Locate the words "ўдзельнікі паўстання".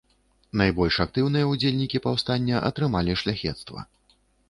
1.51-2.65